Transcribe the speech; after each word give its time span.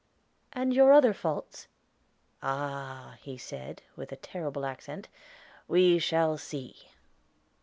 "And 0.51 0.73
your 0.73 0.93
other 0.93 1.13
faults?" 1.13 1.67
"Ah!" 2.41 3.17
he 3.21 3.37
said, 3.37 3.83
with 3.95 4.11
a 4.11 4.15
terrible 4.15 4.65
accent, 4.65 5.09
"we 5.67 5.99
shall 5.99 6.39
see." 6.39 6.87